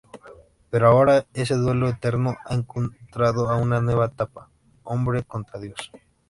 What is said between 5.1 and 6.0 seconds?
contra dios.